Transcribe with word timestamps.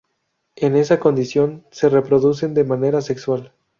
En 0.55 0.75
esa 0.75 0.99
condición 0.99 1.63
se 1.69 1.87
reproducen 1.87 2.55
de 2.55 2.63
manera 2.63 3.01
sexual. 3.01 3.53